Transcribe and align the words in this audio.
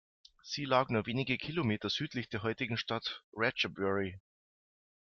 Sie 0.41 0.65
lag 0.65 0.89
nur 0.89 1.05
wenige 1.05 1.37
Kilometer 1.37 1.87
südlich 1.87 2.27
der 2.27 2.41
heutigen 2.41 2.75
Stadt 2.75 3.21
Ratchaburi. 3.35 4.17